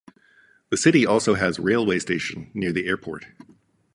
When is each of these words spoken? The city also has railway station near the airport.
The 0.71 0.77
city 0.77 1.05
also 1.05 1.35
has 1.35 1.59
railway 1.59 1.99
station 1.99 2.49
near 2.55 2.71
the 2.71 2.87
airport. 2.87 3.25